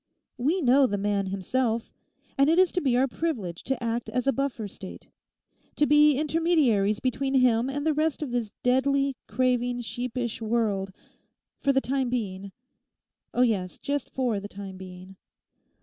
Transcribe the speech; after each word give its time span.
We 0.39 0.61
know 0.63 0.87
the 0.87 0.97
man 0.97 1.27
himself; 1.27 1.93
and 2.35 2.49
it 2.49 2.57
is 2.57 2.71
to 2.71 2.81
be 2.81 2.97
our 2.97 3.07
privilege 3.07 3.63
to 3.65 3.83
act 3.83 4.09
as 4.09 4.25
a 4.25 4.33
buffer 4.33 4.67
state, 4.67 5.09
to 5.75 5.85
be 5.85 6.15
intermediaries 6.15 6.99
between 6.99 7.35
him 7.35 7.69
and 7.69 7.85
the 7.85 7.93
rest 7.93 8.23
of 8.23 8.31
this 8.31 8.51
deadly, 8.63 9.15
craving, 9.27 9.81
sheepish 9.81 10.41
world—for 10.41 11.71
the 11.71 11.81
time 11.81 12.09
being; 12.09 12.51
oh 13.35 13.43
yes, 13.43 13.77
just 13.77 14.09
for 14.09 14.39
the 14.39 14.47
time 14.47 14.75
being. 14.77 15.17